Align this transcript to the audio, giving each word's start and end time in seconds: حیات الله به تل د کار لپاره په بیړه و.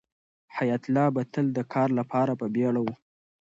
حیات 0.57 0.83
الله 0.87 1.07
به 1.15 1.21
تل 1.33 1.45
د 1.53 1.59
کار 1.73 1.89
لپاره 1.99 2.33
په 2.39 2.45
بیړه 2.53 2.81
و. 2.85 2.87